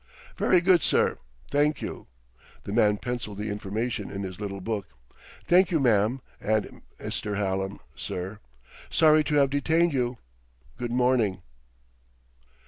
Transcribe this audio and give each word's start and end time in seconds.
"Very 0.35 0.61
good, 0.61 0.81
sir; 0.81 1.19
thank 1.51 1.79
you." 1.79 2.07
The 2.63 2.73
man 2.73 2.97
penciled 2.97 3.37
the 3.37 3.49
information 3.51 4.09
in 4.09 4.23
his 4.23 4.39
little 4.39 4.59
book. 4.59 4.87
"Thank 5.45 5.69
you, 5.69 5.79
ma'am, 5.79 6.21
and 6.39 6.81
Mr. 6.99 7.37
Hallam, 7.37 7.79
sir. 7.95 8.39
Sorry 8.89 9.23
to 9.23 9.35
have 9.35 9.51
detained 9.51 9.93
you. 9.93 10.17
Good 10.75 10.89
morning." 10.91 11.43